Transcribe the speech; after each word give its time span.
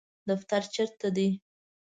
دفتر 0.29 0.61
چیرته 0.73 1.07
دی؟ 1.15 1.27